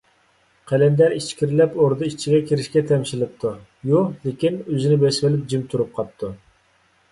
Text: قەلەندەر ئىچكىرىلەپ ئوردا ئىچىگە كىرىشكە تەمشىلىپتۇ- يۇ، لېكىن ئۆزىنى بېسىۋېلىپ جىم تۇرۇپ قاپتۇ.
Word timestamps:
قەلەندەر 0.69 1.13
ئىچكىرىلەپ 1.17 1.77
ئوردا 1.83 2.07
ئىچىگە 2.07 2.39
كىرىشكە 2.47 2.83
تەمشىلىپتۇ- 2.93 3.53
يۇ، 3.93 4.03
لېكىن 4.25 4.59
ئۆزىنى 4.67 5.01
بېسىۋېلىپ 5.07 5.47
جىم 5.55 5.71
تۇرۇپ 5.71 5.95
قاپتۇ. 6.01 6.35